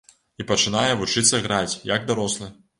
[0.43, 2.53] І пачынае вучыцца граць, як дарослы.